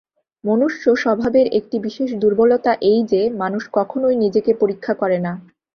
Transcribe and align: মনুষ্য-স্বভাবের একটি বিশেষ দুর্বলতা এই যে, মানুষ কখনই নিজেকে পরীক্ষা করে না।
মনুষ্য-স্বভাবের 0.43 1.47
একটি 1.59 1.77
বিশেষ 1.79 2.09
দুর্বলতা 2.15 2.71
এই 2.83 2.99
যে, 3.11 3.21
মানুষ 3.41 3.63
কখনই 3.71 4.15
নিজেকে 4.15 4.51
পরীক্ষা 4.53 4.93
করে 4.93 5.17
না। 5.19 5.33